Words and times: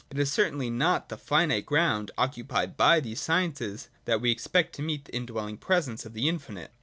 It 0.09 0.17
is 0.17 0.31
certainly 0.31 0.71
not 0.71 1.01
on 1.03 1.07
the 1.09 1.17
finite 1.19 1.67
ground 1.67 2.09
occupied 2.17 2.75
by 2.75 3.01
these 3.01 3.21
sciences 3.21 3.87
that 4.05 4.19
we 4.19 4.31
can 4.33 4.33
expect 4.35 4.73
to 4.77 4.81
meet 4.81 5.05
the 5.05 5.15
in 5.15 5.27
dwelling 5.27 5.57
presence 5.57 6.07
of 6.07 6.13
the 6.15 6.27
infinite. 6.27 6.71